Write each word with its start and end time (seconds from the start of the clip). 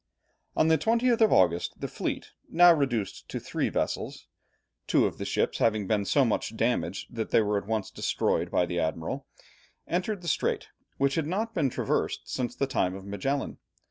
On 0.57 0.67
the 0.67 0.79
20th 0.79 1.21
of 1.21 1.31
August, 1.31 1.79
the 1.79 1.87
fleet, 1.87 2.31
now 2.49 2.73
reduced 2.73 3.29
to 3.29 3.39
three 3.39 3.69
vessels 3.69 4.25
two 4.87 5.05
of 5.05 5.19
the 5.19 5.25
ships 5.25 5.59
having 5.59 5.85
been 5.85 6.05
so 6.05 6.25
much 6.25 6.57
damaged 6.57 7.13
that 7.13 7.29
they 7.29 7.39
were 7.39 7.59
at 7.59 7.67
once 7.67 7.91
destroyed 7.91 8.49
by 8.49 8.65
the 8.65 8.79
admiral 8.79 9.27
entered 9.85 10.23
the 10.23 10.27
strait, 10.27 10.69
which 10.97 11.13
had 11.13 11.27
not 11.27 11.53
been 11.53 11.69
traversed 11.69 12.21
since 12.25 12.55
the 12.55 12.65
time 12.65 12.95
of 12.95 13.05
Magellan. 13.05 13.59